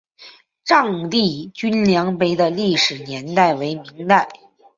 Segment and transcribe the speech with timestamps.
[0.63, 4.27] 丈地均粮碑的历史年代为明代。